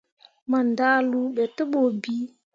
Mo 0.49 0.59
ndahluu 0.69 1.27
be 1.35 1.43
te 1.55 1.63
bu 1.71 1.81
bii. 2.01 2.25